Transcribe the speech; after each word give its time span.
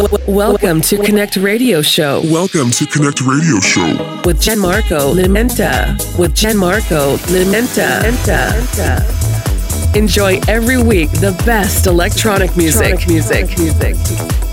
Welcome 0.00 0.80
to 0.82 0.96
Connect 0.96 1.36
Radio 1.36 1.82
Show. 1.82 2.22
Welcome 2.24 2.70
to 2.70 2.86
Connect 2.86 3.20
Radio 3.20 3.60
Show 3.60 4.22
with 4.24 4.40
Gianmarco 4.40 5.14
Limenta. 5.14 5.94
With 6.18 6.34
Gianmarco 6.34 7.18
Limenta. 7.28 8.00
Enjoy 9.94 10.40
every 10.48 10.82
week 10.82 11.10
the 11.10 11.32
best 11.44 11.86
electronic 11.86 12.56
music. 12.56 13.02
Electronic 13.02 13.58
music. 13.58 13.96
music. 13.98 14.49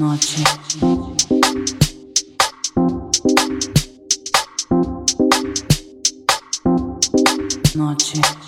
ночи. 0.00 0.42
Ночи. 7.74 8.39